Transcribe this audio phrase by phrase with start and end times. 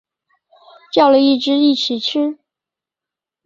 [0.91, 2.39] 叫了一只一起吃